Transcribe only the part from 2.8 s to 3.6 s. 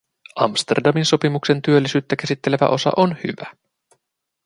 on hyvä.